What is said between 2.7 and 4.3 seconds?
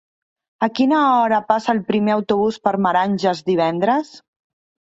Meranges divendres?